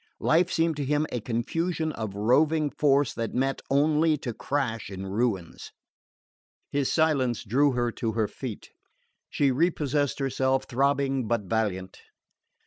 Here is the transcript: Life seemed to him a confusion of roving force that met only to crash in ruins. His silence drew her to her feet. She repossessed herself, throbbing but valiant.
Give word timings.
Life 0.19 0.51
seemed 0.51 0.77
to 0.77 0.83
him 0.83 1.05
a 1.11 1.21
confusion 1.21 1.91
of 1.91 2.15
roving 2.15 2.71
force 2.71 3.13
that 3.13 3.35
met 3.35 3.61
only 3.69 4.17
to 4.17 4.33
crash 4.33 4.89
in 4.89 5.05
ruins. 5.05 5.71
His 6.71 6.91
silence 6.91 7.43
drew 7.43 7.73
her 7.73 7.91
to 7.91 8.13
her 8.13 8.27
feet. 8.27 8.71
She 9.29 9.51
repossessed 9.51 10.17
herself, 10.17 10.63
throbbing 10.63 11.27
but 11.27 11.41
valiant. 11.43 11.99